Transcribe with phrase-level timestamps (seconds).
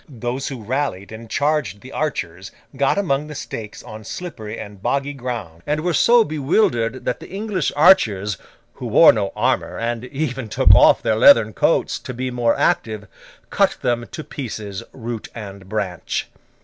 [0.09, 5.13] Those who rallied and charged the archers got among the stakes on slippery and boggy
[5.13, 10.73] ground, and were so bewildered that the English archers—who wore no armour, and even took
[10.73, 16.29] off their leathern coats to be more active—cut them to pieces, root and branch.